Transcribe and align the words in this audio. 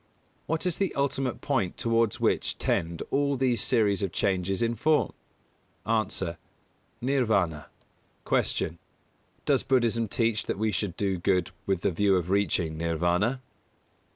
What 0.47 0.65
is 0.65 0.77
the 0.77 0.95
ultimate 0.95 1.41
point 1.41 1.77
towards 1.77 2.19
which 2.19 2.57
tend 2.57 3.03
all 3.11 3.37
these 3.37 3.61
series 3.61 4.01
of 4.01 4.11
changes 4.11 4.63
in 4.63 4.73
form? 4.73 5.13
A. 5.85 5.91
Nirvāna. 7.03 7.67
243. 8.25 8.67
Q. 8.67 8.77
_Does 9.45 9.67
Buddhism 9.67 10.07
teach 10.07 10.47
that 10.47 10.57
we 10.57 10.71
should 10.71 10.97
do 10.97 11.19
good 11.19 11.51
with 11.67 11.81
the 11.81 11.91
view 11.91 12.15
of 12.15 12.31
reaching 12.31 12.79
Nirvāna? 12.79 13.41